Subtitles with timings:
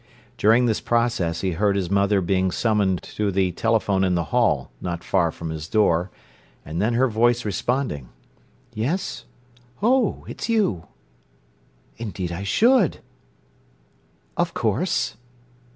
[0.35, 4.71] During this process he heard his mother being summoned to the telephone in the hall,
[4.81, 6.09] not far from his door,
[6.65, 8.09] and then her voice responding:
[8.73, 9.25] "Yes?
[9.79, 10.87] Oh, it's you!
[11.97, 12.97] Indeed I should!...
[14.35, 15.17] Of course...